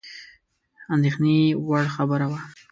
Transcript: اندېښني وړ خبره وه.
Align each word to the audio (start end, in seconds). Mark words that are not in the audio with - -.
اندېښني 0.93 1.37
وړ 1.67 1.85
خبره 1.95 2.27
وه. 2.31 2.39